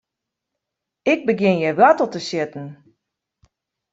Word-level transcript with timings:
Ik 1.13 1.19
begjin 1.29 1.57
hjir 1.61 1.75
woartel 1.79 2.09
te 2.11 2.19
sjitten. 2.27 2.67